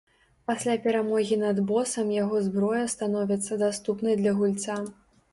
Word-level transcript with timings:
Пасля 0.51 0.75
перамогі 0.85 1.35
над 1.41 1.59
босам 1.71 2.07
яго 2.23 2.39
зброя 2.45 2.79
становіцца 2.93 3.59
даступнай 3.65 4.17
для 4.23 4.33
гульца. 4.41 4.79